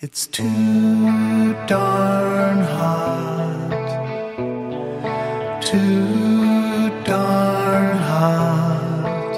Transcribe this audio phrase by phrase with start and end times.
[0.00, 3.72] It's too darn hot.
[5.60, 9.34] Too darn hot.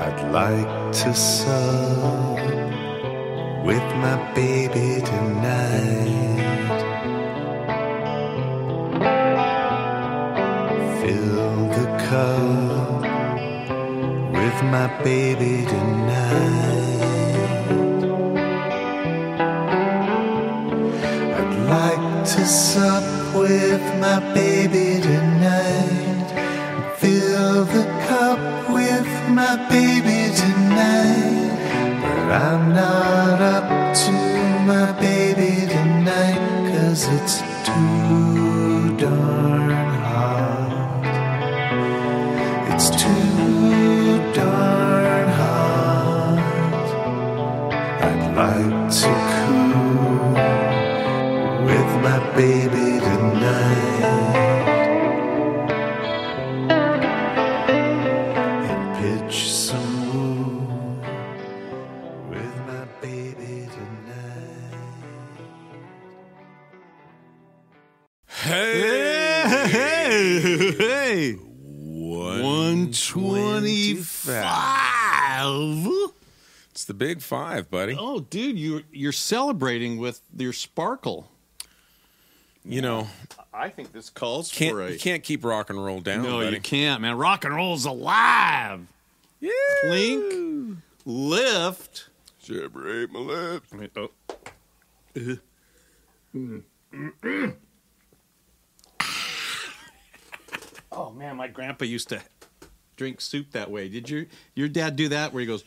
[0.00, 2.38] I'd like to sup
[3.66, 6.80] with my baby tonight.
[11.02, 13.02] Fill the cup
[14.32, 16.87] with my baby tonight.
[22.48, 26.94] Sup with my baby tonight.
[26.96, 28.40] Fill the cup
[28.70, 31.52] with my baby tonight.
[32.00, 34.12] But I'm not up to
[34.64, 36.72] my baby tonight.
[36.72, 39.67] Cause it's too darn
[77.18, 77.96] big five, buddy.
[77.98, 81.30] Oh, dude, you you're celebrating with your sparkle.
[82.64, 83.08] You know,
[83.52, 84.90] I think this calls can't for a.
[84.92, 86.56] you can't keep rock and roll down, no, buddy.
[86.56, 87.16] you can't, man.
[87.16, 88.86] Rock and roll's alive.
[89.40, 89.50] Yeah.
[89.82, 92.10] Clink, lift.
[92.40, 93.72] Separate my lips.
[93.96, 94.10] Oh.
[100.90, 102.20] Oh man, my grandpa used to
[102.96, 103.88] drink soup that way.
[103.88, 105.32] Did your your dad do that?
[105.32, 105.64] Where he goes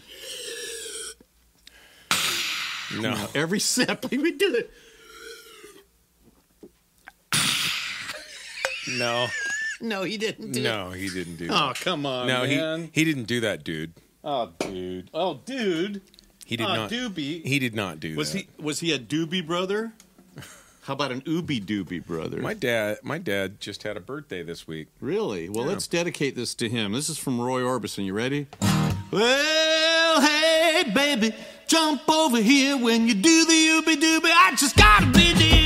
[3.00, 3.28] No.
[3.36, 4.72] every sip he would do it.
[8.98, 9.28] No.
[9.80, 10.52] No, he didn't.
[10.52, 11.64] Do No, he didn't do oh, that.
[11.64, 12.84] Oh come on, no, man.
[12.94, 13.94] he he didn't do that, dude.
[14.24, 15.10] Oh dude.
[15.14, 16.02] Oh dude.
[16.46, 16.92] He did oh, not.
[16.92, 17.46] Doobie.
[17.46, 18.40] He did not do was that.
[18.40, 19.94] he was he a doobie brother?
[20.84, 22.42] How about an ooby doobie brother?
[22.42, 24.88] My dad, my dad just had a birthday this week.
[25.00, 25.48] Really?
[25.48, 25.72] Well, Yeah.
[25.74, 26.94] let's dedicate this to him.
[26.94, 28.04] This is from Roy Orbison.
[28.04, 28.48] You ready?
[30.84, 31.34] Baby,
[31.68, 34.32] jump over here when you do the ooby dooby.
[34.34, 35.61] I just gotta be there.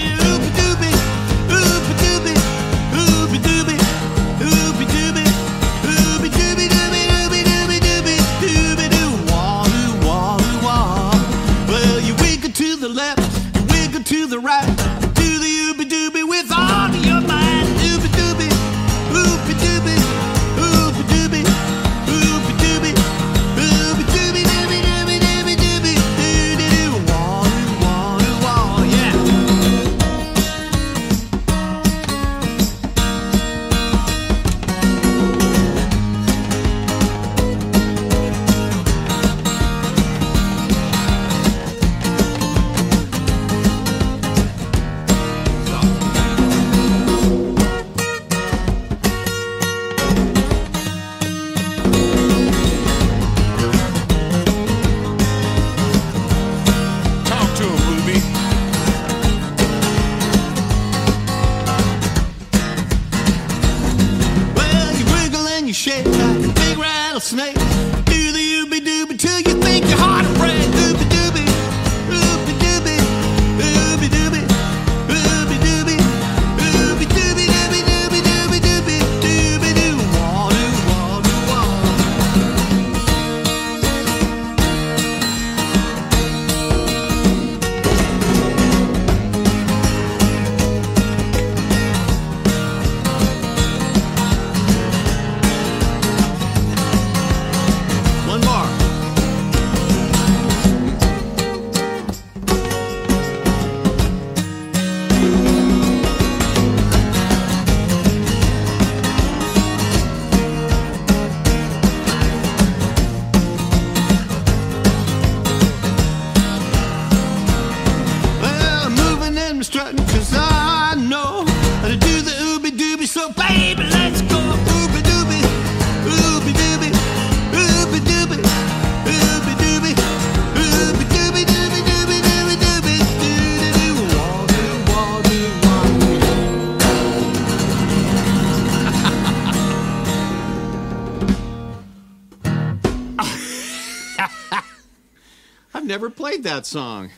[146.56, 147.10] That song.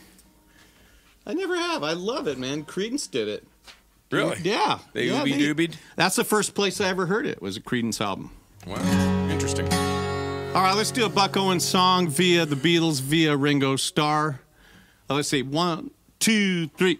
[1.24, 1.84] I never have.
[1.84, 2.64] I love it, man.
[2.64, 3.46] Creedence did it.
[4.10, 4.36] Really?
[4.42, 4.80] Yeah.
[4.94, 5.76] They yeah, ooby doobied?
[5.94, 7.40] That's the first place I ever heard it.
[7.40, 8.32] Was a Creedence album.
[8.66, 8.82] Wow.
[9.30, 9.72] Interesting.
[10.56, 14.40] All right, let's do a Buck Owens song via the Beatles via Ringo Starr.
[15.08, 16.98] Let's see, one, two, three.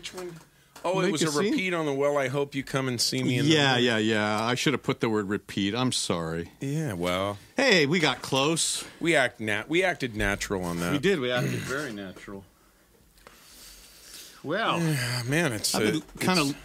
[0.00, 0.32] Which one?
[0.82, 1.50] Oh, Make it was a a scene.
[1.52, 3.98] repeat on the "Well, I hope you come and see me." In Yeah, the yeah,
[3.98, 4.42] yeah.
[4.42, 5.74] I should have put the word repeat.
[5.74, 6.52] I'm sorry.
[6.58, 6.94] yeah.
[6.94, 8.82] Well, Hey, we got close.
[8.98, 9.68] we act nat.
[9.68, 10.92] We acted natural on that.
[10.92, 11.20] We did.
[11.20, 12.44] We acted very natural.
[14.42, 16.56] Well, Ah, man, it's uh, kind of.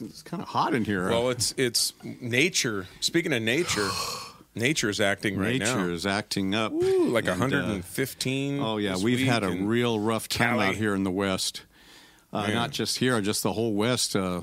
[0.00, 1.08] It's kind of hot in here.
[1.10, 2.86] Well, it's it's nature.
[3.00, 3.88] Speaking of nature,
[4.54, 5.76] nature is acting right nature now.
[5.78, 6.70] Nature is acting up.
[6.72, 8.60] Ooh, like And, uh, 115.
[8.60, 10.66] Oh yeah, this we've week had a real rough time Cali.
[10.68, 11.62] out here in the West.
[12.32, 14.16] Uh, not just here, just the whole West.
[14.16, 14.42] Uh,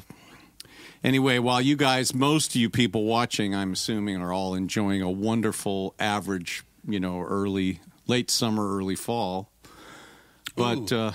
[1.03, 5.09] anyway, while you guys, most of you people watching, I'm assuming, are all enjoying a
[5.09, 9.49] wonderful average, you know, early, late summer, early fall.
[10.55, 10.97] But Ooh.
[10.97, 11.13] uh,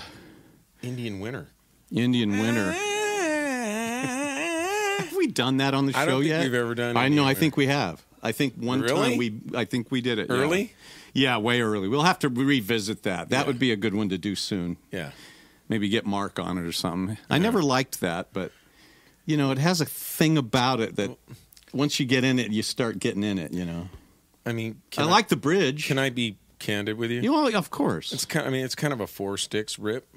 [0.81, 1.47] Indian winter.
[1.91, 2.71] Indian winter.
[4.99, 6.43] Have we done that on the show I don't think yet?
[6.43, 7.23] we've ever done I Indian know.
[7.23, 7.39] I winter.
[7.41, 8.03] think we have.
[8.23, 9.09] I think one Really?
[9.11, 9.39] time we.
[9.55, 10.35] I think we did it yeah.
[10.35, 10.73] Early?
[11.13, 11.87] Yeah, way early.
[11.87, 13.29] We'll have to revisit that.
[13.29, 13.47] That Yeah.
[13.47, 14.77] would be a good one to do soon.
[14.91, 15.11] Yeah.
[15.69, 17.17] Maybe get Mark on it or something.
[17.29, 18.51] I never liked that, but
[19.25, 21.17] you know, it has a thing about it that
[21.73, 23.51] once you get in it, you start getting in it.
[23.53, 23.89] You know,
[24.45, 25.87] I mean, I can like the bridge.
[25.87, 27.21] Can I be candid with you?
[27.21, 28.45] You know, of course, It's kind.
[28.45, 30.07] I mean, it's kind of a four sticks rip.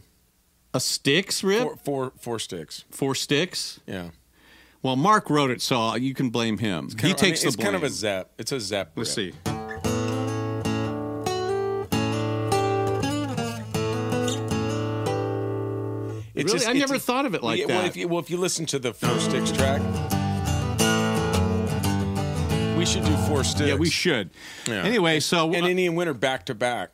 [0.74, 2.84] a sticks rip Four, four, four sticks.
[2.90, 3.80] four sticks.
[3.86, 4.10] Yeah.
[4.82, 6.88] Well, Mark wrote it, so you can blame him.
[6.90, 8.28] He of- I mean, takes It's the kind of a zap.
[8.38, 8.92] It's a zap.
[8.96, 9.34] Let's rip.
[9.34, 9.57] see.
[16.38, 16.58] It's Really?
[16.58, 17.76] just- I it's- never thought of it like yeah, that.
[17.76, 19.80] Well if, you, well, if you listen to the four sticks track,
[22.76, 23.68] we should do four sticks.
[23.68, 24.30] yeah, we should.
[24.66, 24.84] Yeah.
[24.84, 26.90] Anyway, so And uh, Indian Winter back to back.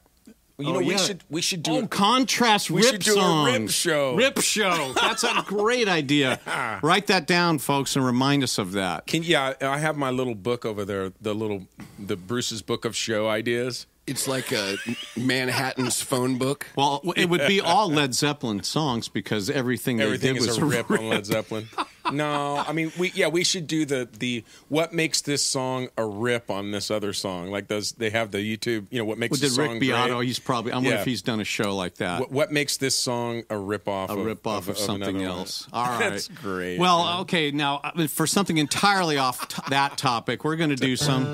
[0.57, 1.91] You Oh, know, we should we should do Oh, it.
[1.91, 4.15] contrast We rip should do a rip show.
[4.15, 4.93] Rip show.
[4.95, 6.39] That's a great idea.
[6.83, 9.07] Write that down, folks, and remind us of that.
[9.07, 11.67] Can yeah, I have my little book over there, the little
[11.99, 13.87] the Bruce's book of show ideas.
[14.07, 14.77] It's like a
[15.17, 16.67] Manhattan's phone book.
[16.77, 20.59] Well, it would be all Led Zeppelin songs because everything they Everything did is was
[20.59, 21.69] a rip on Led Zeppelin.
[22.13, 26.05] No, I mean we yeah we should do the the what makes this song a
[26.05, 29.31] rip on this other song like those they have the YouTube you know what makes
[29.33, 30.17] Well, the did song Rick Beato?
[30.19, 30.27] great?
[30.27, 30.73] He's probably.
[30.73, 31.01] I wonder Yeah.
[31.01, 32.21] if he's done a show like that.
[32.21, 34.11] What, what makes this song a rip off?
[34.11, 35.39] a rip off of, something another one?
[35.39, 35.67] else.
[35.73, 36.79] All right, that's great.
[36.79, 40.77] Well, okay, now I mean, for something entirely off t- that topic, we're going to
[40.77, 41.25] do some.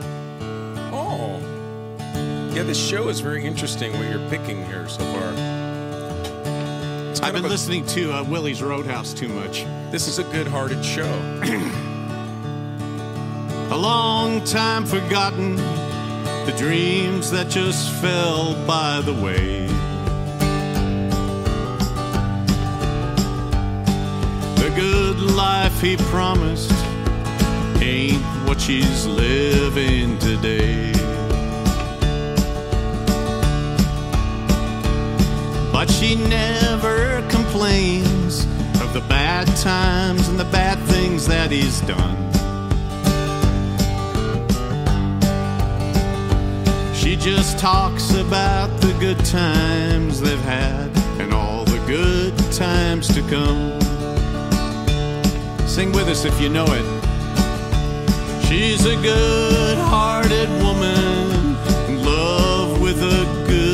[2.55, 3.93] Yeah, this show is very interesting.
[3.93, 5.31] What you're picking here so far.
[7.23, 9.65] I've been a- listening to uh, Willie's Roadhouse too much.
[9.91, 11.11] This is a good-hearted show.
[13.71, 19.67] A long time forgotten, the dreams that just fell by the way.
[24.57, 26.73] The good life he promised
[27.81, 30.93] ain't what she's living today.
[36.01, 38.47] She never complains
[38.81, 42.17] of the bad times and the bad things that he's done.
[46.95, 50.89] She just talks about the good times they've had
[51.21, 53.79] and all the good times to come.
[55.69, 56.87] Sing with us if you know it.
[58.47, 61.57] She's a good hearted woman
[61.91, 63.70] in love with a good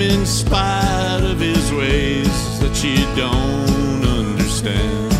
[0.00, 5.12] in spite of his ways that you don't understand.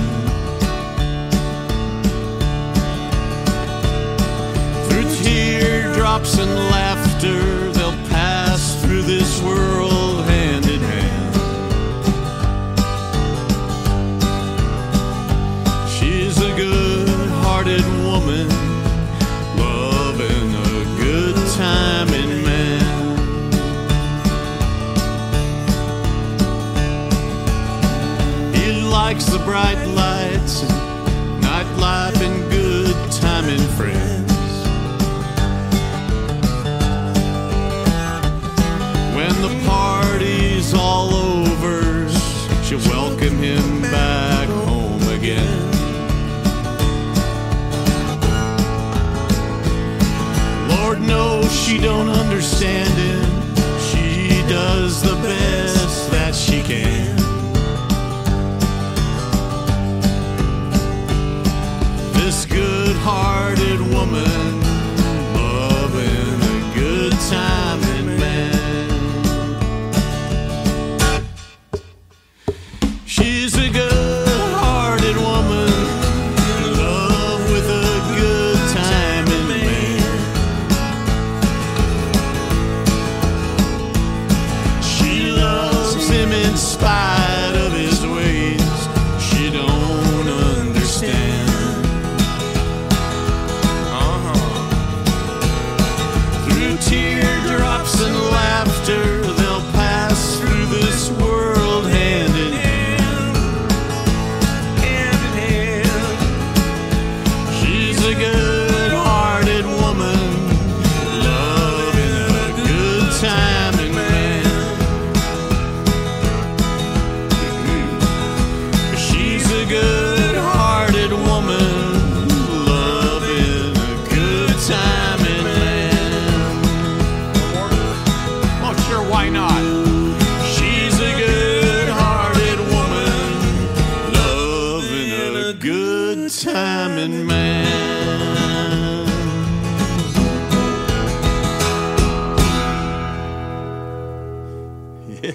[4.88, 9.97] Through teardrops and laughter, they'll pass through this world
[29.18, 30.37] He the bright lights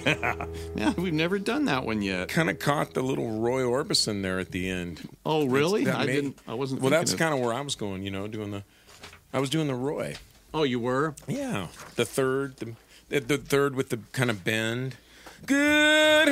[0.04, 0.46] Yeah,
[0.76, 2.28] yeah, we've never done that one yet.
[2.28, 5.08] kind of caught the little Roy Orbison there at the end.
[5.24, 5.84] Oh, really?
[5.84, 6.38] That I made- didn't.
[6.48, 6.80] I wasn't.
[6.80, 8.02] Well, that's of- kind of where I was going.
[8.02, 8.64] You know, doing the.
[9.32, 10.16] I was doing the Roy.
[10.52, 11.14] Oh, you were.
[11.26, 12.56] Yeah, the third,
[13.08, 14.96] the, the third with the kind of bend.
[15.46, 16.28] Good,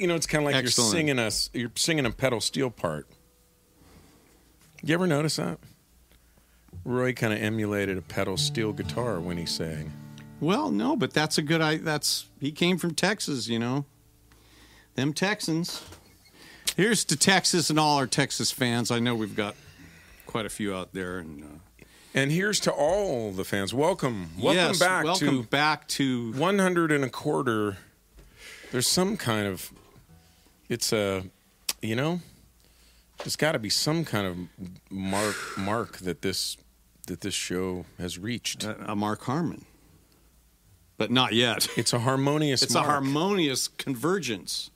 [0.00, 0.92] you know, it's kind of like Excellent.
[0.94, 3.06] you're singing a you're singing a pedal steel part.
[4.82, 5.58] You ever notice that?
[6.84, 9.92] Roy kind of emulated a pedal steel guitar when he sang.
[10.40, 11.60] Well, no, but that's a good.
[11.60, 13.84] I that's he came from Texas, you know.
[14.94, 15.82] Them Texans.
[16.76, 18.90] Here's to Texas and all our Texas fans.
[18.90, 19.54] I know we've got
[20.26, 21.18] quite a few out there.
[21.18, 23.72] And uh, And here's to all the fans.
[23.72, 27.78] Welcome, welcome yes, back welcome to back to 100 and a quarter.
[28.72, 29.70] There's some kind of,
[30.68, 31.24] it's a,
[31.80, 32.20] you know,
[33.18, 34.36] there's got to be some kind of
[34.90, 36.56] mark mark that this
[37.06, 38.64] that this show has reached.
[38.64, 39.64] uh, a Mark Harmon,
[40.96, 41.66] but not yet.
[41.76, 42.62] It's a harmonious.
[42.62, 42.86] It's mark.
[42.86, 44.70] a harmonious convergence.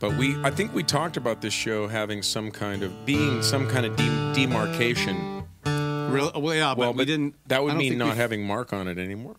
[0.00, 3.68] But we, I think we talked about this show having some kind of being some
[3.68, 5.42] kind of de- demarcation.
[5.64, 7.34] Real, well, yeah, but Well, we but didn't.
[7.48, 9.34] That would mean not we've- having Mark on it anymore.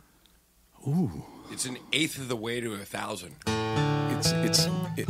[0.88, 3.36] Ooh, it's an eighth of the way to a thousand.
[3.48, 4.68] It's it's.
[4.98, 5.08] It,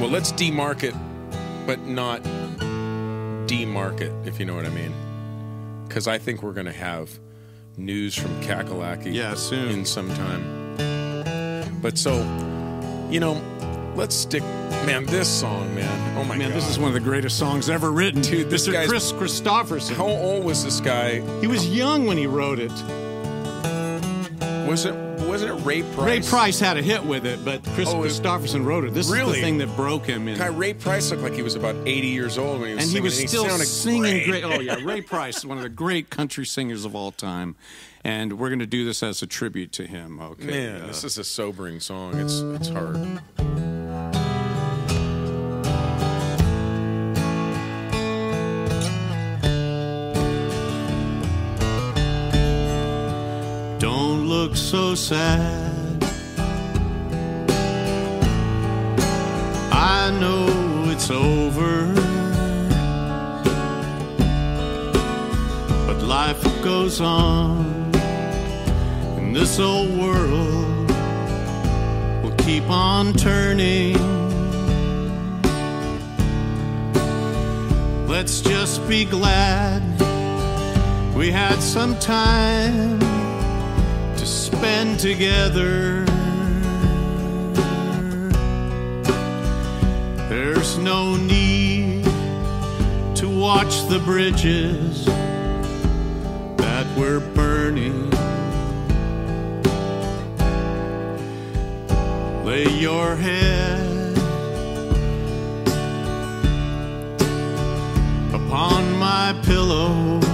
[0.00, 0.94] well, let's demark it,
[1.66, 2.22] but not
[3.46, 4.12] demark it.
[4.26, 4.92] If you know what I mean.
[5.86, 7.10] Because I think we're going to have
[7.76, 9.12] news from Kakalaki.
[9.14, 9.68] Yeah, soon.
[9.70, 11.80] in some time.
[11.80, 12.16] But so,
[13.10, 13.40] you know,
[13.96, 14.42] let's stick.
[14.86, 16.18] Man, this song, man.
[16.18, 18.20] Oh my Man, god, this is one of the greatest songs ever written.
[18.22, 18.86] Dude, this Mr.
[18.88, 19.94] Kris Kristofferson.
[19.94, 21.20] How old was this guy?
[21.40, 22.72] he was young when he wrote it.
[24.72, 24.94] Was it?
[25.28, 25.98] Wasn't it Ray Price?
[25.98, 28.94] Ray Price had a hit with it, but Kris Oh, Kristofferson wrote it.
[28.94, 30.26] This is the thing that broke him.
[30.28, 32.90] In, Ray Price looked like he was about 80 years old when he was and
[32.92, 34.42] he was still sounded singing great.
[34.44, 37.54] Oh yeah, Ray Price, one of the great country singers of all time,
[38.02, 40.18] and we're going to do this as a tribute to him.
[40.18, 42.18] Okay, Man, uh, this is a sobering song.
[42.18, 43.20] It's it's hard.
[54.72, 56.02] So sad.
[59.70, 60.46] I know
[60.90, 61.92] it's over.
[65.86, 67.92] But life goes on.
[69.18, 70.90] And this old world
[72.22, 73.98] will keep on turning.
[78.08, 79.82] Let's just be glad
[81.14, 83.11] we had some time
[85.02, 86.04] together.
[90.28, 92.04] There's no need
[93.16, 95.04] to watch the bridges
[96.56, 98.10] that we're burning.
[102.44, 104.16] Lay your head
[108.32, 110.31] upon my pillow.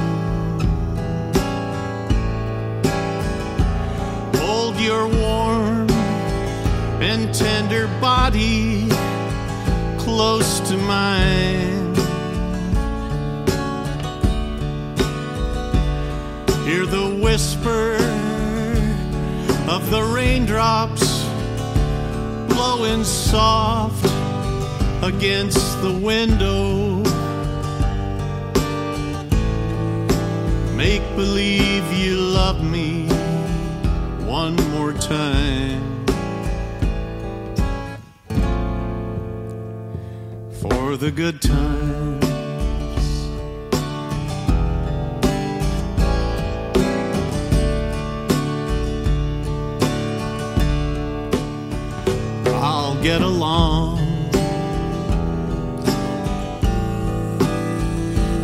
[4.81, 5.91] Your warm
[7.01, 8.88] and tender body
[9.99, 11.95] close to mine.
[16.64, 17.95] Hear the whisper
[19.69, 21.25] of the raindrops
[22.49, 24.05] blowing soft
[25.03, 27.03] against the window.
[30.75, 32.98] Make believe you love me
[34.29, 36.05] one more time.
[40.61, 42.27] For the good times.
[52.49, 53.99] I'll get along.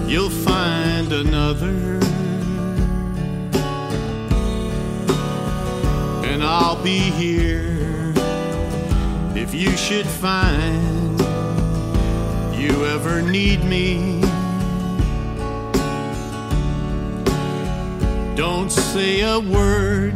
[0.09, 2.04] You'll find another.
[6.57, 8.13] I'll be here
[9.35, 11.19] if you should find
[12.57, 14.21] you ever need me.
[18.37, 20.15] Don't say a word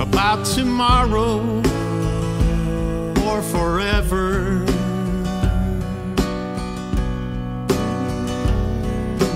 [0.00, 1.58] about tomorrow
[3.26, 4.64] or forever.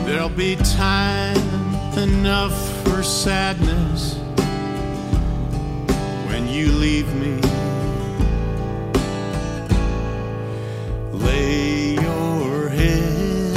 [0.07, 1.37] There'll be time
[1.99, 4.22] enough for sadness
[6.53, 7.41] you leave me.
[11.13, 13.57] Lay your head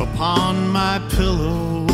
[0.00, 1.86] upon my pillow.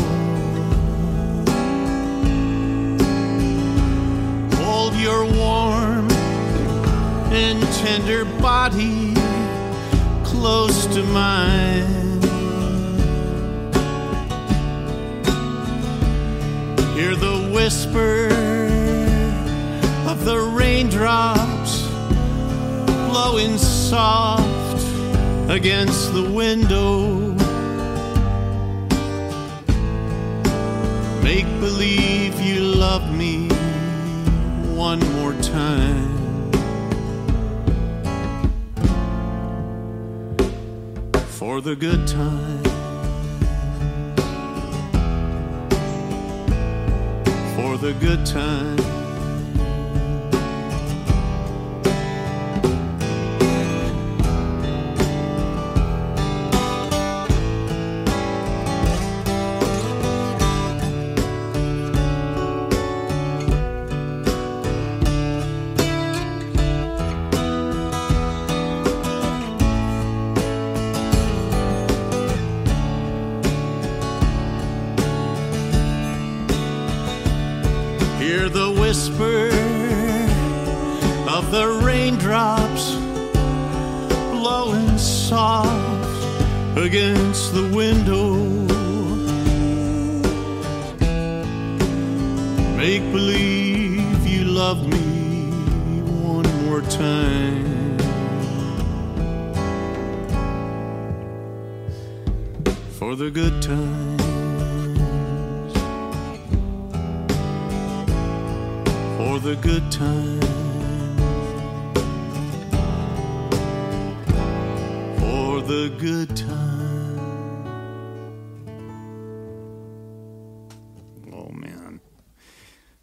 [4.63, 6.07] Hold your warm
[7.31, 9.15] and tender body
[10.23, 12.04] close to mine.
[16.95, 18.27] Hear the whisper
[20.09, 21.87] of the raindrops
[23.09, 24.81] blowing soft
[25.49, 27.33] against the window.
[31.21, 33.49] Make believe you love me
[34.73, 36.15] one more time.
[41.35, 42.64] for the good time.
[47.85, 49.04] The good time.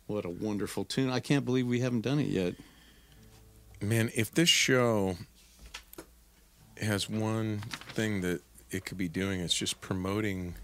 [0.07, 1.11] What a wonderful tune.
[1.11, 2.55] I can't believe we haven't done it yet.
[3.81, 5.17] Man, if this show
[6.81, 7.59] has one
[7.93, 10.55] thing that it could be doing, it's just promoting,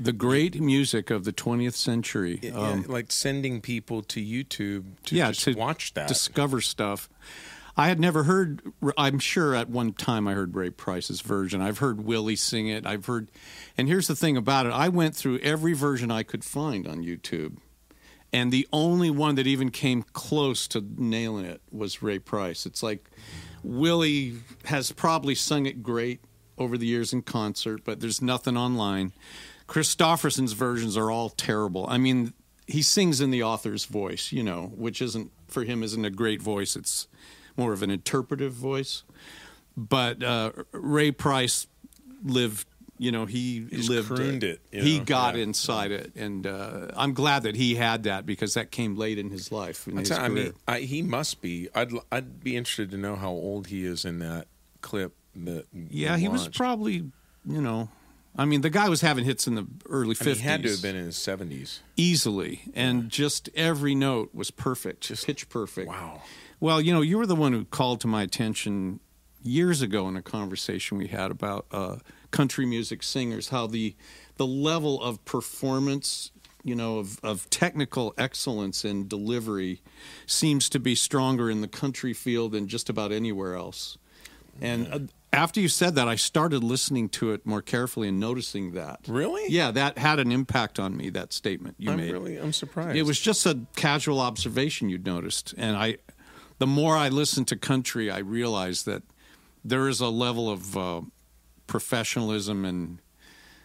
[0.00, 2.38] The great music of the 20th century.
[2.42, 6.08] yeah, Um, like sending people to YouTube to yeah, just to watch that.
[6.08, 7.08] discover stuff.
[7.76, 8.62] I had never heard.
[8.96, 11.60] I'm sure at one time I heard Ray Price's version.
[11.60, 12.86] I've heard Willie sing it.
[12.86, 13.32] I've heard,
[13.76, 16.98] and here's the thing about it: I went through every version I could find on
[17.02, 17.56] YouTube,
[18.34, 22.66] and the only one that even came close to nailing it was Ray Price.
[22.66, 23.08] It's like
[23.62, 26.20] Willie has probably sung it great
[26.58, 29.12] over the years in concert, but there's nothing online.
[29.68, 31.86] Kristofferson's versions are all terrible.
[31.88, 32.34] I mean,
[32.66, 36.42] he sings in the author's voice, you know, which isn't for him isn't a great
[36.42, 36.74] voice.
[36.74, 37.06] It's
[37.56, 39.04] more of an interpretive voice.
[39.76, 41.68] But uh, Ray Price
[42.24, 42.66] lived,
[42.98, 45.42] you know, he just lived crooned it, you he know, got yeah.
[45.42, 49.30] inside it, and uh, I'm glad that he had that because that came late in
[49.30, 49.86] his life.
[49.88, 51.68] In I his I mean, I, he must be.
[51.74, 54.46] I'd I'd be interested to know how old he is in that
[54.80, 55.14] clip.
[55.36, 57.10] That yeah, he was probably,
[57.44, 57.88] you know,
[58.36, 60.36] I mean, the guy was having hits in the early I mean, 50s.
[60.36, 61.80] he had to have been in his seventies.
[61.96, 65.88] easily, and just every note was perfect, just pitch perfect.
[65.88, 66.22] Wow.
[66.60, 69.00] Well, you know, you were the one who called to my attention
[69.42, 71.96] years ago in a conversation we had about uh,
[72.34, 73.94] country music singers, how the
[74.36, 76.32] the level of performance,
[76.64, 79.80] you know, of, of technical excellence and delivery
[80.26, 83.98] seems to be stronger in the country field than just about anywhere else.
[84.60, 84.98] And uh,
[85.32, 89.00] after you said that, I started listening to it more carefully and noticing that.
[89.06, 89.44] Really?
[89.48, 91.10] Yeah, that had an impact on me.
[91.10, 92.10] That statement you I'm made.
[92.12, 92.96] really I'm surprised.
[92.96, 95.98] It was just a casual observation you'd noticed, and I,
[96.58, 99.04] the more I listened to country, I realized that
[99.64, 101.00] there is a level of uh,
[101.66, 102.98] professionalism and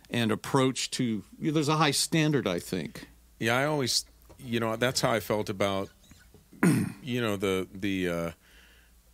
[0.09, 1.23] and approach to.
[1.39, 3.07] There's a high standard, I think.
[3.39, 4.05] Yeah, I always,
[4.39, 5.89] you know, that's how I felt about,
[7.03, 8.31] you know, the the uh,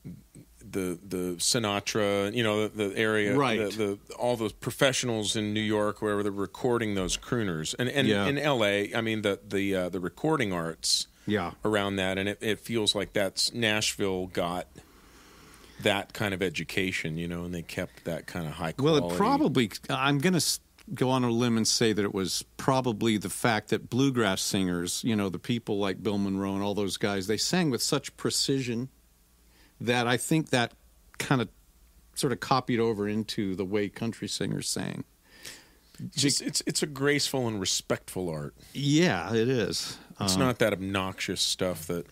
[0.04, 3.60] the the Sinatra, you know, the, the area, Right.
[3.71, 8.08] The, the all those professionals in New York, wherever they're recording those crooners, and and
[8.08, 8.26] Yeah.
[8.28, 11.52] in L.A., I mean the the uh, the recording arts, Yeah.
[11.63, 14.67] around that, and it, it feels like that's Nashville got
[15.81, 19.01] that kind of education, you know, and they kept that kind of high quality.
[19.01, 19.71] Well, it probably.
[19.89, 20.59] I'm going to
[20.93, 25.03] go on a limb and say that it was probably the fact that bluegrass singers,
[25.03, 28.15] you know, the people like Bill Monroe and all those guys, they sang with such
[28.17, 28.89] precision
[29.81, 30.73] that I think that
[31.17, 31.49] kind of
[32.13, 35.03] sort of copied over into the way country singers sang.
[35.99, 38.53] It's, just- it's it's a graceful and respectful art.
[38.73, 39.97] Yeah, it is.
[40.21, 42.05] It's Um, not that obnoxious stuff that,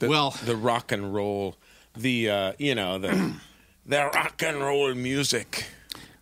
[0.00, 1.56] that Well- the rock and roll,
[2.00, 3.34] the uh, you know the
[3.86, 5.66] the rock and roll music.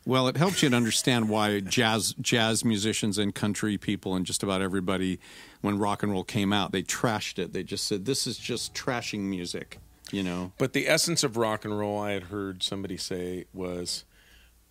[0.05, 4.43] Well, it helps you to understand why jazz jazz musicians and country people and just
[4.43, 5.19] about everybody,
[5.63, 7.53] when rock and roll came out, they trashed it.
[7.53, 9.79] They just said this is just trashing music,
[10.13, 10.53] you know.
[10.59, 14.05] But the essence of rock and roll, I had heard somebody say was,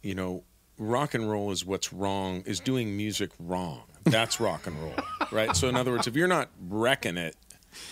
[0.01, 0.43] you know,
[0.77, 3.83] rock and roll is what's wrong, is doing music wrong.
[4.05, 4.95] That's rock and roll,
[5.31, 5.55] right?
[5.55, 7.35] So in other words, if you're not wrecking it,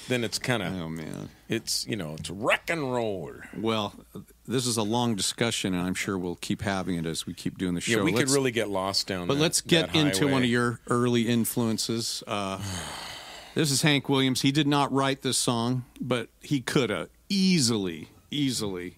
[0.08, 1.30] then it's kind of Oh man.
[1.50, 3.32] it's you know it's rock and roll.
[3.58, 3.94] Well,
[4.48, 7.58] this is a long discussion, and I'm sure we'll keep having it as we keep
[7.58, 7.98] doing the show.
[8.00, 9.28] Yeah, we could Let's- really get lost down.
[9.28, 12.24] But that- let's get into one of your early influences.
[12.28, 12.62] Uh,
[13.56, 14.42] this is Hank Williams.
[14.42, 18.98] He did not write this song, but he could have easily, easily.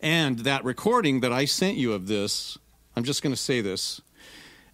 [0.00, 2.58] And that recording that I sent you of this,
[2.94, 4.00] I'm just going to say this.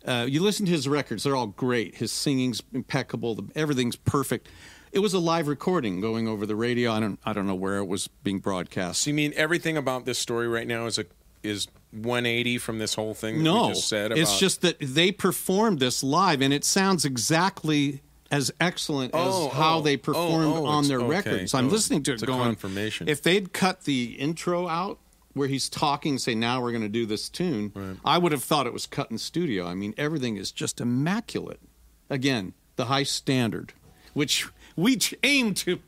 [0.05, 1.95] Uh, you listen to his records; they're all great.
[1.97, 3.37] His singing's impeccable.
[3.37, 4.49] The, everything's perfect.
[4.93, 6.93] It was a live recording going over the radio.
[6.93, 9.01] I don't, I don't know where it was being broadcast.
[9.03, 11.07] So you mean everything about this story right now is a
[11.43, 14.77] is 180 from this whole thing that no, we just said about it's just that
[14.81, 18.01] they performed this live, and it sounds exactly
[18.31, 21.09] as excellent Oh, as how oh, they oh, performed oh, oh on their okay.
[21.09, 21.55] records.
[21.55, 22.41] I'm Oh, listening to it a going.
[22.45, 23.09] confirmation.
[23.09, 24.99] If they'd cut the intro out
[25.33, 28.67] where he's talking, say now we're going to do this tune, I would have thought
[28.67, 29.67] it was cut in studio.
[29.67, 31.61] I mean, everything is just immaculate.
[32.09, 33.73] Again, the high standard,
[34.15, 35.81] which we ch- aim to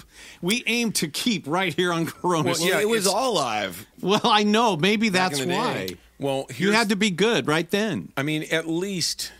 [0.43, 2.51] we aim to keep right here on Corona.
[2.51, 3.87] Well, yeah, it was all live.
[4.01, 4.77] Well, I know.
[4.77, 5.87] Maybe that's why.
[5.87, 5.97] day.
[6.19, 8.13] well, You had to be good right then.
[8.17, 9.33] I mean, at least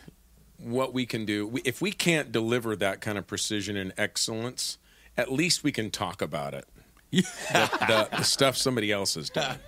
[0.59, 4.79] what we can do, we, if we can't deliver that kind of precision and excellence,
[5.17, 6.67] at least we can talk about it.
[7.11, 9.59] the, the, the stuff somebody else has done.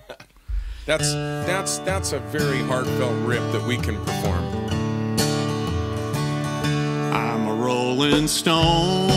[0.87, 4.45] That's that's that's a very heartfelt rip that we can perform.
[7.13, 9.11] I'm a rolling stone,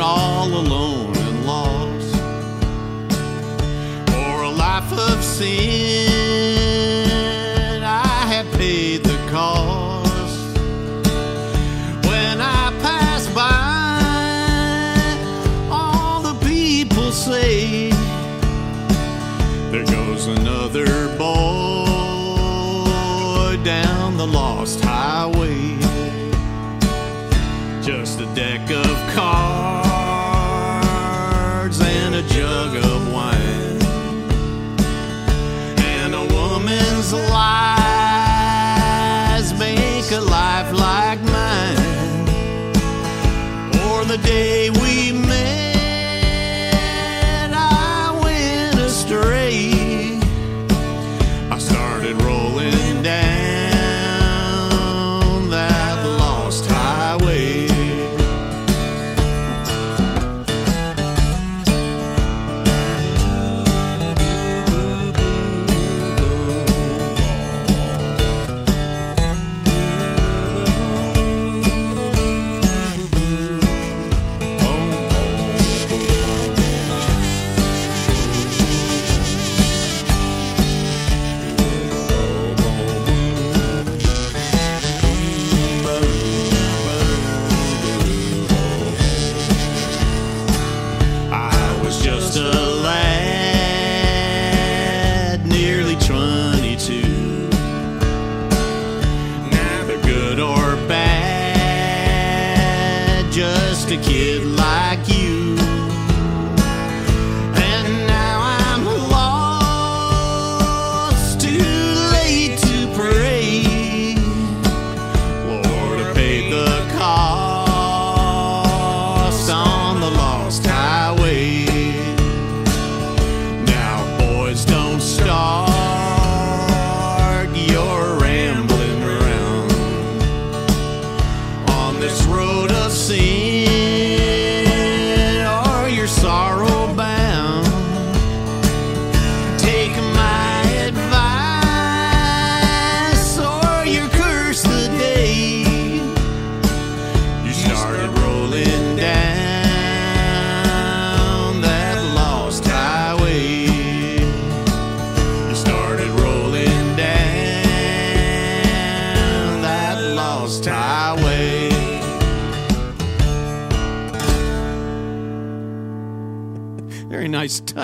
[0.00, 2.14] all alone and lost.
[4.10, 6.08] For a life of sin,
[7.82, 10.56] I have paid the cost.
[12.06, 14.00] When I pass by,
[15.70, 17.90] all the people say,
[19.70, 21.26] There goes another boy
[23.64, 25.79] down the lost highway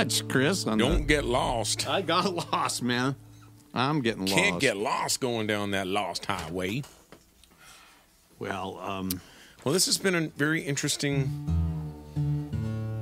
[0.06, 0.66] nice touch, Chris.
[0.66, 1.88] On Don't the- get lost.
[1.88, 3.14] I got lost, man.
[3.74, 4.34] I'm getting lost.
[4.34, 6.82] Can't get lost going down that lost highway.
[8.38, 8.78] well.
[8.80, 9.20] Um,
[9.64, 11.28] Well, this has been a very interesting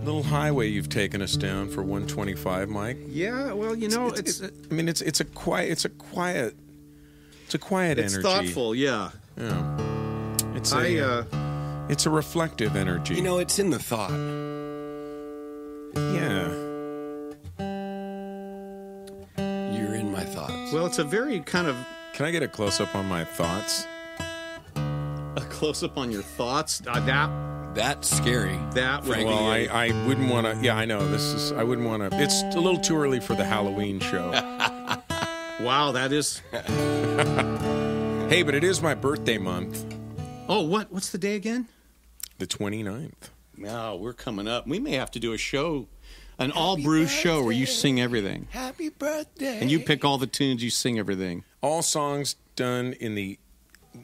[0.05, 2.97] little highway you've taken us down for 125, Mike.
[3.09, 3.53] yeah.
[3.53, 6.55] Well, you know, it's It's- I mean, it's it's a quiet, it's a quiet,
[7.45, 8.17] it's a quiet energy.
[8.17, 8.47] it's energy.
[8.49, 8.75] thoughtful.
[8.75, 9.11] Yeah.
[9.39, 9.77] Yeah.
[10.57, 11.25] It's a, I uh,
[11.89, 13.15] it's a reflective energy.
[13.15, 14.11] You know, it's in the thought.
[15.97, 16.24] yeah.
[20.75, 21.77] Well, it's a very kind of
[22.15, 23.87] Can I get a close up on my thoughts?
[24.77, 26.83] a close up on your thoughts.
[26.87, 28.57] Uh, that That's scary.
[28.75, 30.65] that would Frankie, be Well, I, I wouldn't want to.
[30.65, 31.53] Yeah, I know this is.
[31.53, 32.21] I wouldn't want to.
[32.21, 34.31] It's a little too early for the Halloween show.
[35.61, 35.91] wow.
[35.93, 36.41] That is.
[38.29, 39.85] hey, but it is my birthday month,
[40.49, 40.93] Oh, what?
[40.93, 41.69] What's the day again?
[42.39, 43.13] the 29th.
[43.57, 44.67] No, we're coming up.
[44.67, 45.87] We may have to do a show
[46.39, 49.59] an all brew show where you sing everything, Happy birthday.
[49.61, 51.45] and you pick all the tunes, you sing everything.
[51.63, 53.39] All songs done in the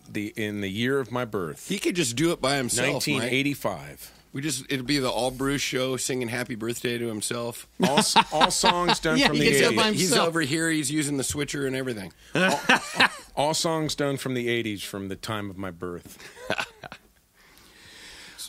[0.09, 2.87] the in the year of my birth, He could just do it by himself.
[3.07, 3.07] Mike.
[3.07, 4.13] 1985.
[4.33, 7.67] We just it'll be the all Bruce show singing Happy Birthday to himself.
[7.83, 8.01] All,
[8.33, 9.93] all songs done Yeah, from the gets 80s.
[9.95, 10.71] He's over here.
[10.71, 12.13] He's using the switcher and everything.
[13.37, 16.17] All songs done from the 80s, from the time of my birth.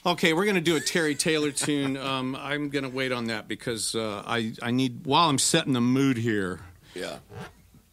[0.04, 1.98] Okay, we're going to do a Terry Taylor tune.
[2.12, 5.74] Um, I'm going to wait on that because uh, I I need while I'm setting
[5.74, 6.60] the mood here.
[6.96, 7.18] Yeah.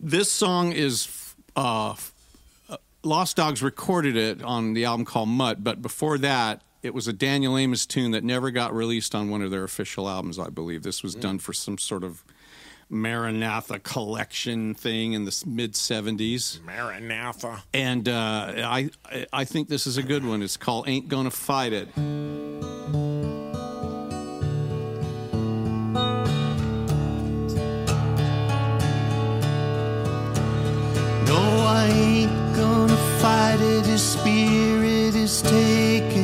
[0.01, 1.95] This song is uh,
[2.69, 7.07] uh, Lost Dogs recorded it on the album called Mutt, but before that, it was
[7.07, 10.39] a Daniel Amos tune that never got released on one of their official albums.
[10.39, 12.25] I believe this was done for some sort of
[12.91, 16.61] Maranatha collection thing in the mid '70s.
[16.65, 17.63] Maranatha.
[17.75, 18.91] and uh, I
[19.33, 20.43] I think this is a good one.
[20.43, 21.89] It's called "Ain't Gonna Fight It."
[31.27, 33.85] No, I ain't gonna fight it.
[33.87, 36.18] His spirit is taking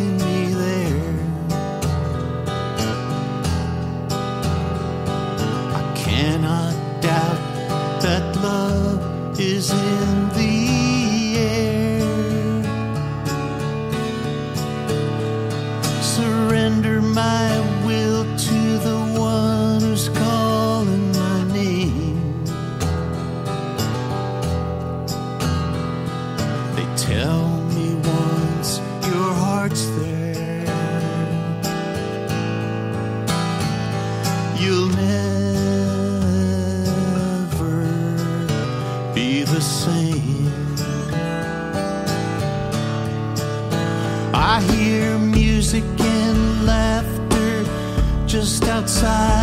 [49.05, 49.34] just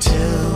[0.00, 0.47] tell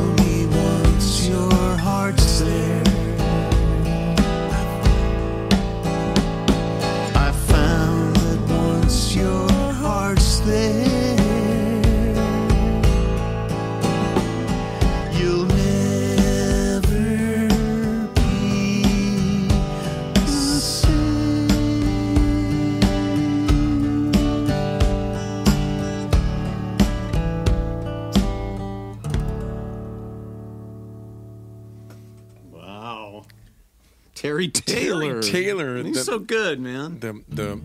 [36.13, 37.01] so good, man.
[37.01, 37.61] The the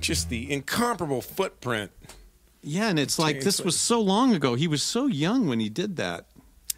[0.00, 1.90] just the incomparable footprint.
[2.62, 4.54] Yeah, and it's like this was so long ago.
[4.54, 6.26] He was so young when he did that.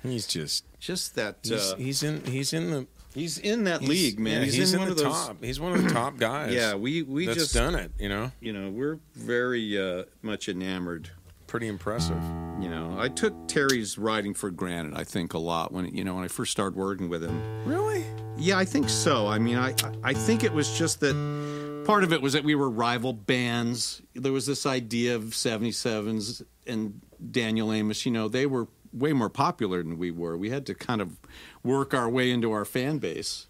[0.03, 3.91] He's just Just that he's, uh, he's in he's in the he's in that he's-
[3.91, 4.41] league, man.
[4.41, 5.13] yeah, he's, in, one the of those.
[5.13, 5.45] top.
[5.45, 6.55] He's one of the top guys.
[6.55, 7.93] Yeah, we we that's just done it.
[7.99, 11.11] You know, you know we're very uh, much enamored.
[11.51, 12.23] Pretty impressive.
[12.61, 14.95] You know, I took Terry's writing for granted.
[14.95, 17.43] I think a lot when you know when I first started working with him.
[17.67, 18.05] Really?
[18.39, 19.27] Yeah, I think so.
[19.27, 19.75] I mean, I
[20.05, 21.15] I think it was just that
[21.87, 24.01] part of it was that we were rival bands.
[24.15, 29.29] There was this idea of 77s and Daniel Amos, you know, they were way more
[29.29, 30.37] popular than we were.
[30.37, 31.19] We had to kind of
[31.65, 33.49] work our way into our fan base.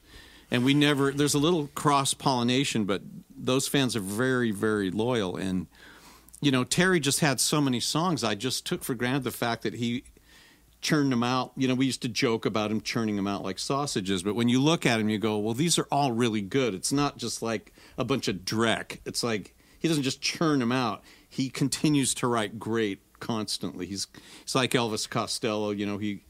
[0.51, 3.03] And we never there's a little cross pollination, but
[3.37, 5.67] those fans are very very loyal and
[6.41, 8.24] you know, Terry just had so many songs.
[8.24, 10.05] I just took for granted the fact that he
[10.80, 11.53] churned them out.
[11.57, 14.49] You know, we used to joke about him churning them out like sausages, but when
[14.49, 16.74] you look at him, you go, well, these are all really good.
[16.74, 18.99] It's not just like a bunch of dreck.
[19.05, 21.03] It's like he doesn't just churn them out.
[21.28, 23.86] He continues to write great constantly.
[23.86, 24.07] He's
[24.43, 25.70] he's like Elvis Costello.
[25.70, 26.24] You know, he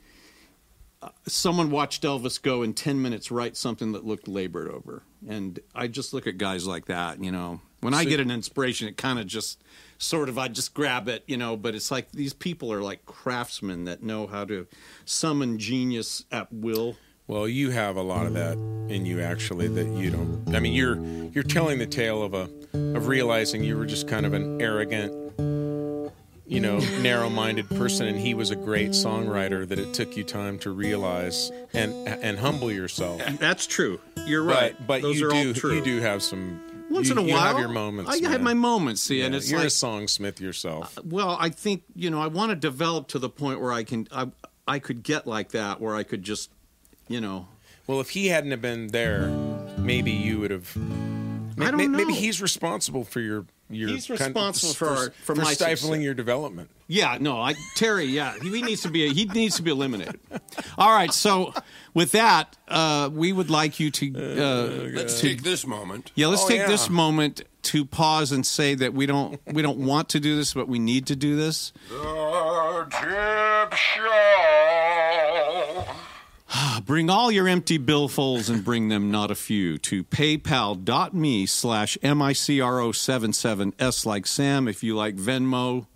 [1.01, 5.59] uh, someone watched Elvis go in ten minutes write something that looked labored over, and
[5.75, 7.23] I just look at guys like that.
[7.23, 9.63] You know, when I get an inspiration, it kind of just
[9.99, 11.57] sort of I just grab it, you know.
[11.57, 14.67] But it's like these people are like craftsmen that know how to
[15.05, 16.97] summon genius at will.
[17.27, 18.55] Well, you have a lot of that
[18.93, 19.69] in you, actually.
[19.69, 20.55] That you don't.
[20.55, 20.99] I mean, you're
[21.33, 25.13] you're telling the tale of a of realizing you were just kind of an arrogant,
[26.47, 29.67] you know, narrow-minded person, and he was a great songwriter.
[29.69, 33.23] That it took you time to realize and and humble yourself.
[33.39, 34.01] That's true.
[34.27, 34.75] You're right.
[34.79, 35.75] But but Those you are do all true.
[35.77, 36.61] you do have some.
[36.91, 38.11] Once you, in a while you while, have your moments.
[38.11, 39.01] I have my moments.
[39.01, 40.99] See, and Yeah, it's you're like a songsmith yourself.
[40.99, 43.85] Uh, well, I think you know I want to develop to the point where I
[43.85, 44.29] can I
[44.69, 46.51] I could get like that where I could just
[47.09, 47.49] you know
[47.87, 49.29] Well, if he hadn't have been there,
[49.79, 50.77] maybe you would have.
[50.77, 52.19] I don't may- Maybe know.
[52.19, 53.89] he's responsible for your your.
[53.89, 56.03] He's kind- responsible for our- for my stifling success.
[56.05, 56.71] your development.
[56.89, 60.19] yeah no I Terry yeah he, he needs to be he needs to be eliminated.
[60.77, 61.55] All right, so
[61.95, 66.11] with that uh, we would like you to uh, Let's take this moment.
[66.15, 66.69] yeah let's Oh, take yeah.
[66.69, 70.55] this moment to pause and say that we don't we don't want to do this
[70.55, 71.73] but we need to do this.
[71.89, 74.80] The Jib Show.
[76.85, 84.07] Bring all your empty billfuls and bring them not a few to paypal.me slash MICRO77S
[84.07, 85.87] like Sam if you like Venmo.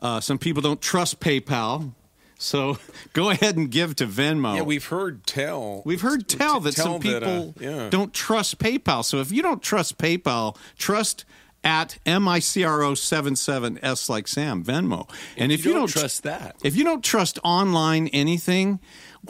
[0.00, 1.92] Uh, some people don't trust PayPal,
[2.38, 2.78] so
[3.12, 4.56] go ahead and give to Venmo.
[4.56, 5.82] Yeah, we've heard tell.
[5.84, 7.88] We've heard tell that tell some that, uh, people yeah.
[7.88, 9.04] don't trust PayPal.
[9.04, 11.24] So if you don't trust PayPal, trust
[11.64, 15.08] at MICRO77S like Sam, Venmo.
[15.36, 16.56] And if, you you, don't tr- trust that.
[16.64, 18.80] if you don't trust online anything,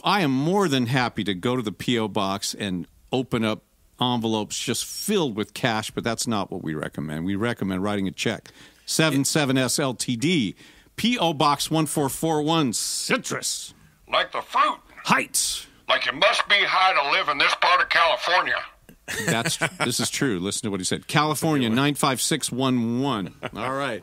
[0.02, 2.08] I am more than happy to go to the P.O.
[2.08, 3.62] box and open up
[4.00, 7.24] envelopes just filled with cash, but that's not what we recommend.
[7.24, 8.50] We recommend writing a check.
[8.86, 10.54] 77S LTD,
[10.96, 11.34] P.O.
[11.34, 13.74] Box 1441, Citrus
[14.10, 14.78] Like the fruit.
[15.04, 15.66] Heights.
[15.88, 18.56] Like you must be high to live in this part of California.
[19.26, 20.38] That's this is true.
[20.38, 21.06] Listen to what he said.
[21.06, 23.34] California 95611.
[23.56, 24.02] All right.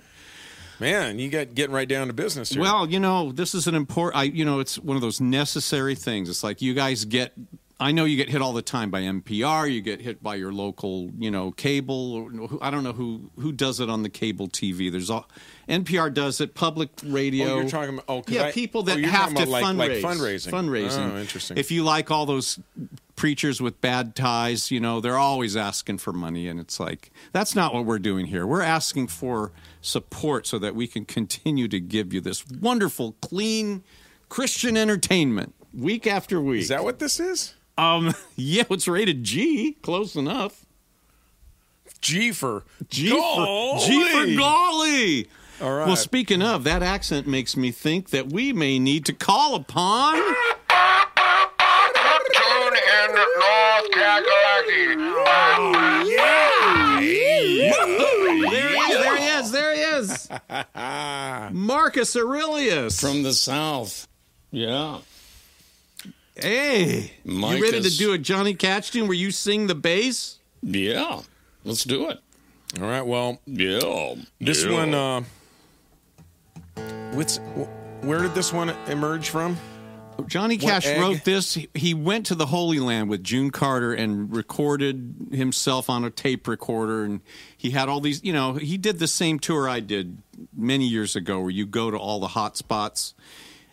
[0.80, 2.62] Man, you got getting right down to business here.
[2.62, 4.18] Well, you know, this is an important.
[4.22, 6.30] I, you know, it's one of those necessary things.
[6.30, 7.34] It's like you guys get.
[7.82, 9.72] I know you get hit all the time by NPR.
[9.72, 12.30] You get hit by your local, you know, cable.
[12.62, 14.91] I don't know who who does it on the cable TV.
[14.91, 15.30] There's all
[15.70, 16.56] NPR does it.
[16.56, 17.47] Public radio.
[17.47, 19.64] Oh, you're talking about- oh, yeah, I- people oh, that you're have to about like-
[19.64, 20.50] fundraise, like fundraising.
[20.52, 21.12] fundraising.
[21.14, 21.58] Oh, interesting.
[21.58, 22.60] If you like all those
[23.20, 27.53] preachers with bad ties, you know, they're always asking for money, and it's like that's
[27.53, 28.47] not what we're doing here.
[28.47, 29.51] We're asking for
[29.82, 33.84] support so that we can continue to give you this wonderful, clean
[34.30, 36.61] Christian entertainment week after week.
[36.61, 37.55] is that what this is?
[37.78, 39.74] Um, yeah, it's rated G.
[39.82, 40.65] Close enough.
[41.99, 44.36] G for G for G for golly.
[44.38, 45.28] golly.
[45.61, 45.88] All right.
[45.88, 50.15] Well, speaking of, that accent makes me think that we may need to call upon.
[61.54, 63.00] Marcus Aurelius.
[63.00, 64.08] from the south.
[64.52, 65.00] Yeah.
[66.36, 70.40] hey, Mike you ready to do a Johnny Cash tune where you sing the bass?
[70.62, 71.22] Yeah.
[71.64, 72.20] Let's do it.
[72.82, 73.06] All right.
[73.06, 74.16] Well, Yeah.
[74.40, 74.72] this Yeah.
[74.72, 74.94] one.
[74.94, 75.22] Uh,
[77.14, 77.38] what's
[78.02, 79.58] where did this one emerge from?
[80.28, 81.57] Johnny Cash wrote this.
[81.74, 86.47] He- went to the Holy Land with June Carter and recorded himself on a tape
[86.47, 87.03] recorder.
[87.03, 87.22] And
[87.57, 90.17] he had all these, you know, he did the same tour I did
[90.55, 93.13] many years ago where you go to all the hot spots.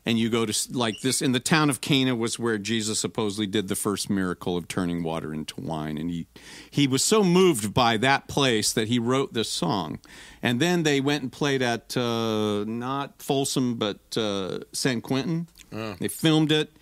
[0.09, 3.49] and you go to like this in the town of Cana was where Jesus supposedly
[3.49, 6.29] did the first miracle of turning water into wine, and he
[6.71, 9.99] he was so moved by that place that he wrote this song,
[10.41, 15.49] and then they went and played at uh, not Folsom but uh, San Quentin.
[15.99, 16.73] They filmed it.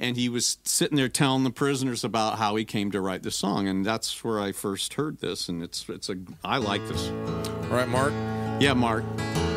[0.00, 3.30] And he was sitting there telling the prisoners about how he came to write the
[3.30, 5.48] song, and that's where I first heard this.
[5.48, 7.08] And it's it's a I like this.
[7.08, 8.12] All right, Mark,
[8.60, 9.04] Yeah, Mark.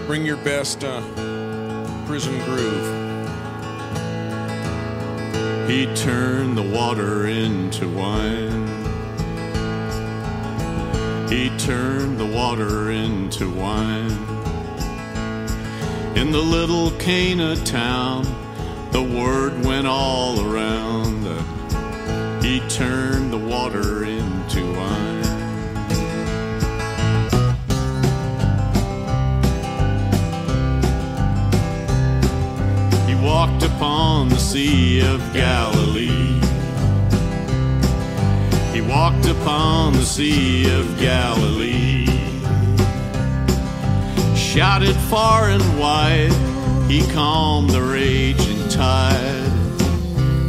[0.06, 1.02] bring your best uh,
[2.06, 2.92] prison groove.
[5.68, 8.68] He turned the water into wine.
[11.28, 14.12] He turned the water into wine.
[16.16, 18.26] In the little Cana town,
[18.96, 25.24] the word went all around that he turned the water into wine.
[33.06, 36.40] He walked upon the Sea of Galilee.
[38.72, 42.06] He walked upon the Sea of Galilee.
[44.38, 46.55] Shouted far and wide,
[46.88, 49.52] he calmed the raging tide.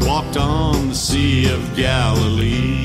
[0.02, 2.84] Walked on the Sea of Galilee.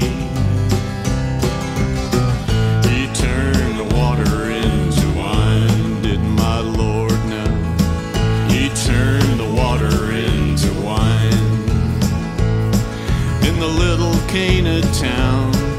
[2.89, 8.47] He turned the water into wine, did my Lord now.
[8.49, 11.31] He turned the water into wine.
[13.47, 15.70] In the little Cana town,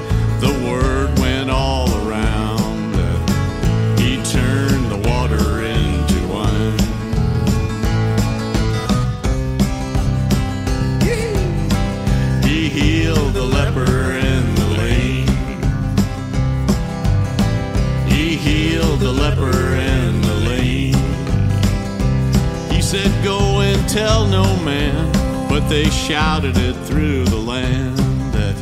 [23.92, 25.12] tell no man,
[25.50, 27.98] but they shouted it through the land
[28.32, 28.56] that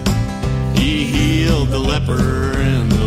[0.76, 2.99] he healed the leper and the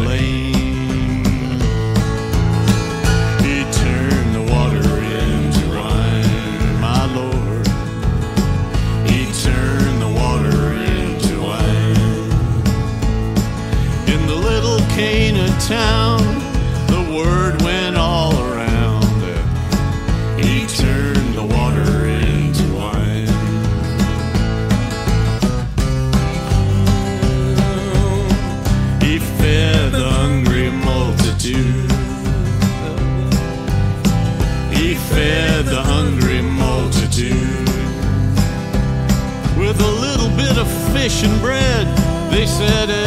[41.23, 41.87] and bread.
[42.31, 43.02] They said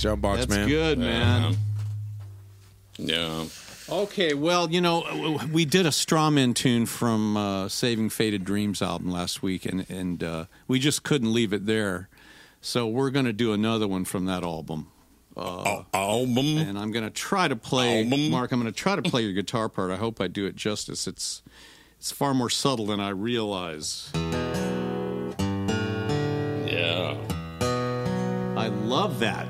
[0.00, 0.66] Nice job, box That's man.
[0.66, 1.56] good, man.
[2.96, 3.44] Yeah.
[3.86, 9.10] Okay, well, you know, we did a strawman tune from uh, Saving Faded Dreams album
[9.10, 12.08] last week, and and uh, we just couldn't leave it there.
[12.62, 14.90] So we're going to do another one from that album,
[15.36, 16.56] Al- album.
[16.56, 18.02] and I'm going to try to play.
[18.02, 18.30] Album?
[18.30, 19.90] Mark, I'm going to try to play your guitar part.
[19.90, 21.06] I hope I do it justice.
[21.06, 21.42] It's
[21.98, 24.10] it's far more subtle than I realize.
[26.64, 27.18] Yeah.
[28.56, 29.46] I love that.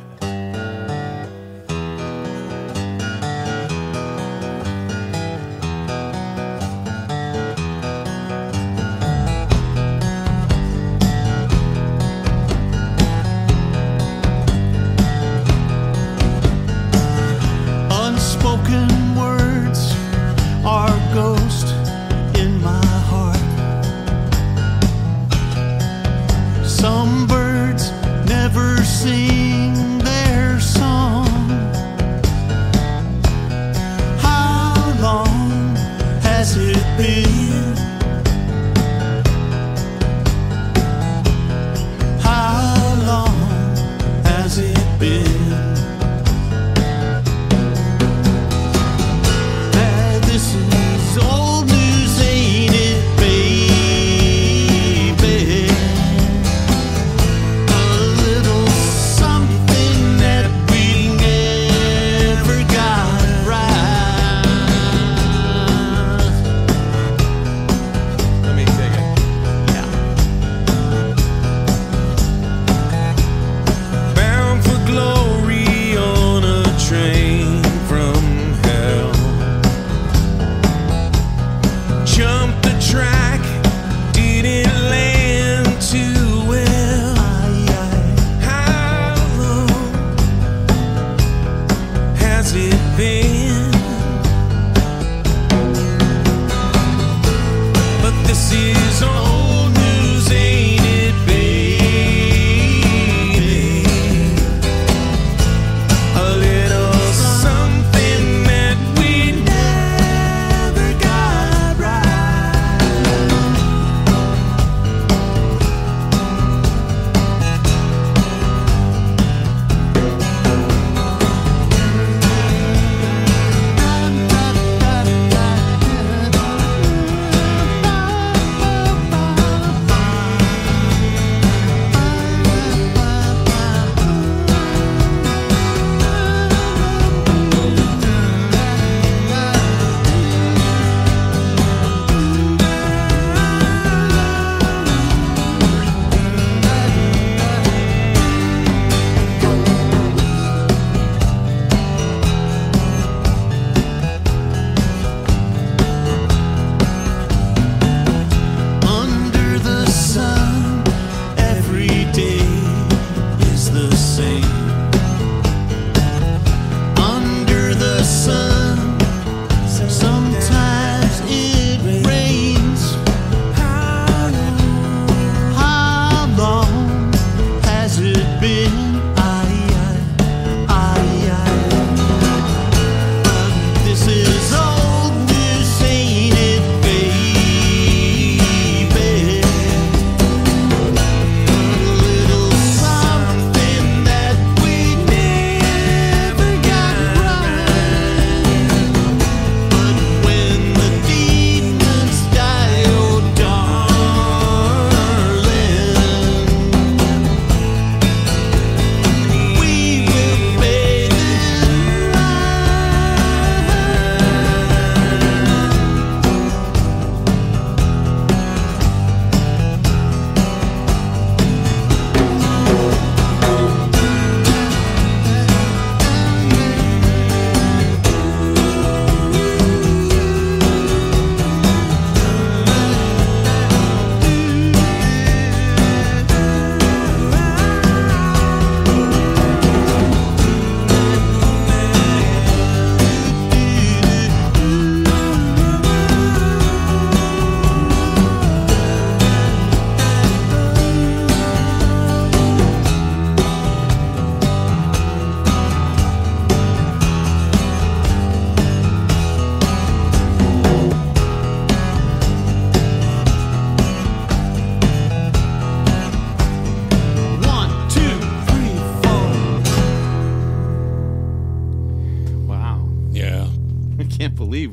[37.01, 37.30] happy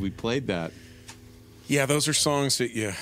[0.08, 0.72] we played that.
[1.68, 2.94] Yeah, those are songs that you,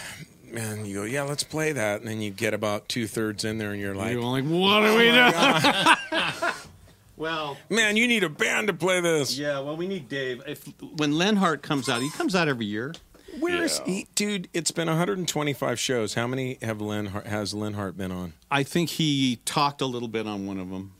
[0.51, 3.59] man, you go, yeah, let's play that, and then you get about two thirds in
[3.59, 6.53] there, and you're like, You're like, what are we oh doing?
[7.15, 9.37] well, man, you need a band to play this.
[9.37, 9.59] yeah.
[9.59, 10.41] Well, we need Dave.
[10.47, 10.65] If
[10.97, 12.95] when Leonhardt comes out, he comes out every year.
[13.39, 13.93] Where is Yeah.
[13.93, 14.49] he, dude?
[14.51, 16.15] It's been 125 shows.
[16.15, 18.33] How many have Lynn has Leonhardt been on?
[18.49, 20.93] I think he talked a little bit on one of them.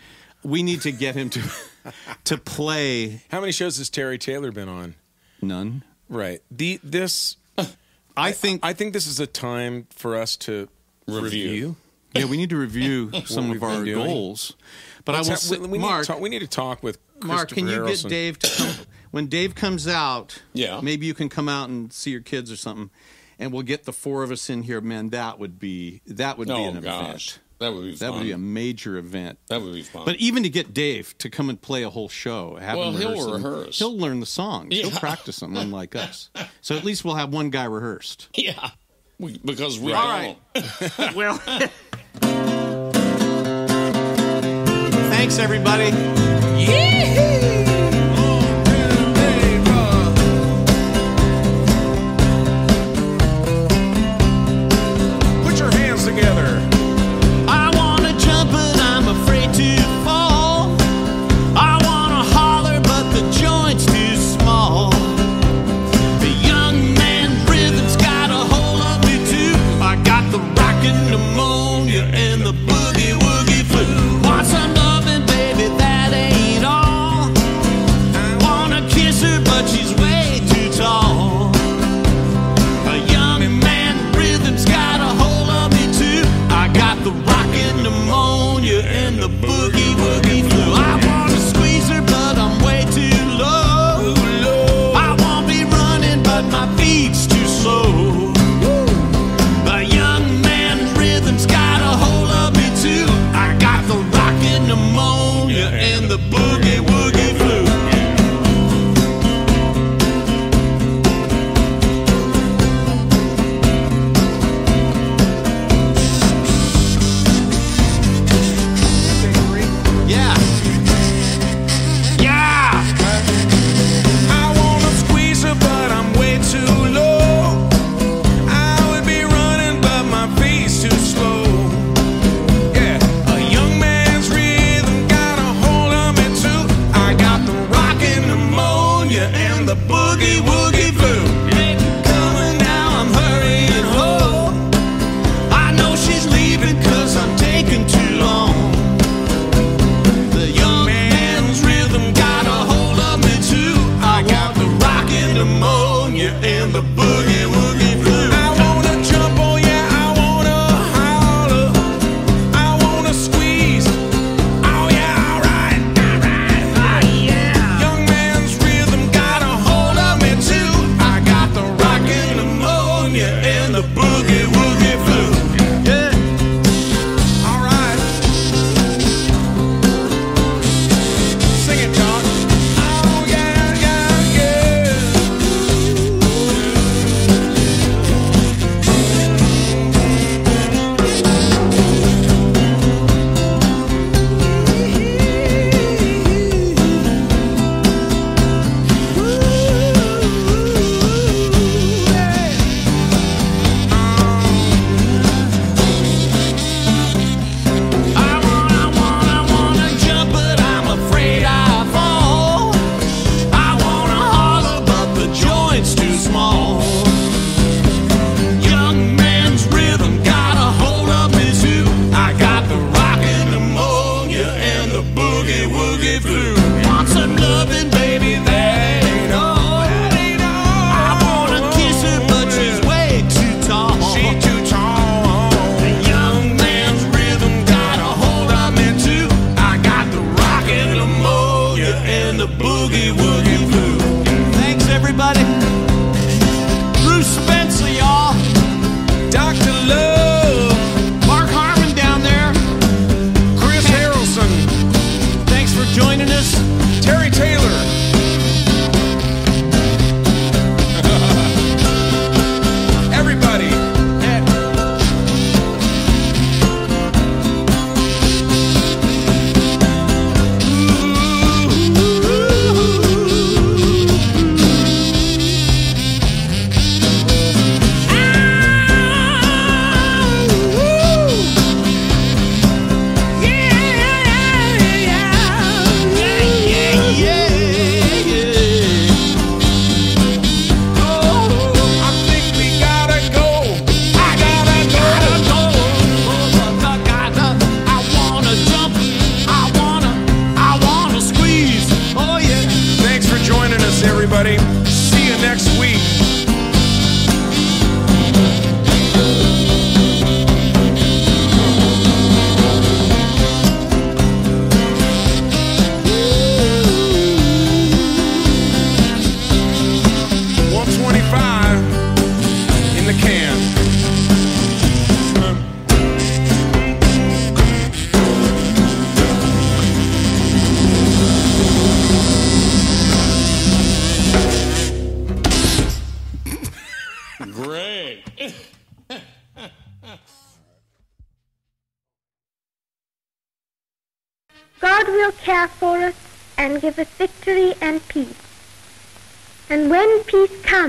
[0.42, 1.42] we need to get him to
[2.24, 4.94] to play How many shows has Terry Taylor been on?
[5.42, 5.82] None.
[6.08, 6.40] Right.
[6.50, 7.36] The this
[8.16, 10.68] I think I think this is a time for us to
[11.06, 11.22] Review.
[11.24, 11.76] review.
[12.14, 14.06] yeah, we need to review some of our doing.
[14.06, 14.54] goals.
[15.04, 16.46] But Let's I will have- say, we, we Mark, need to talk, we need to
[16.46, 20.42] talk with Mark, can you Christopher get Dave to come when Dave comes out?
[20.52, 20.80] Yeah.
[20.82, 22.90] maybe you can come out and see your kids or something,
[23.38, 24.80] and we'll get the four of us in here.
[24.80, 27.38] Man, that would be that would be Oh an gosh, event.
[27.62, 28.18] That would be That fun.
[28.18, 29.38] would be a major event.
[29.48, 30.04] that would be fun.
[30.04, 33.00] But even to get Dave to come and play a whole show, have Well, him
[33.00, 33.88] he'll rehearse them.
[33.88, 34.74] He'll learn the songs.
[34.74, 36.30] He'll practice them, unlike us.
[36.60, 38.28] So at least we'll have one guy rehearsed.
[38.36, 38.70] yeah,
[39.18, 41.14] we, because we All don't.
[41.16, 41.38] well,
[45.10, 45.90] thanks everybody.
[45.90, 47.61] Put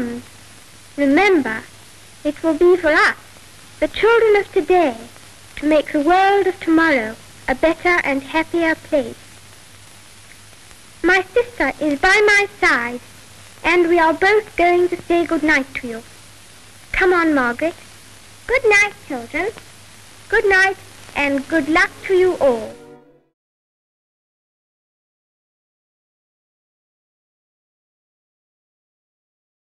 [0.04, 0.24] comes,
[0.98, 1.64] remember,
[2.24, 3.18] it will be for us,
[3.80, 4.96] the children of today,
[5.56, 7.16] to make the world of tomorrow
[7.48, 9.18] a better and happier place.
[11.04, 13.02] My sister is by my side,
[13.64, 16.04] and we are both going to say good night to you.
[16.92, 17.76] Come on, Margaret.
[18.48, 19.50] Good night, children.
[20.30, 20.78] Good night,
[21.16, 22.83] and good luck to you all.